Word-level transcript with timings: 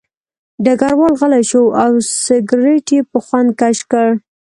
ډګروال 0.63 1.13
غلی 1.19 1.43
شو 1.51 1.63
او 1.83 1.91
سګرټ 2.23 2.87
یې 2.95 3.01
په 3.11 3.17
خوند 3.25 3.49
کش 3.59 3.77
کړ 3.91 4.09